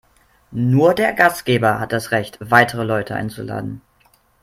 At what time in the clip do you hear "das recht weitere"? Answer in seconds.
1.93-2.83